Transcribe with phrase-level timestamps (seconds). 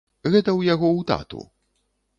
[0.31, 1.47] Гэта ў яго ў тату.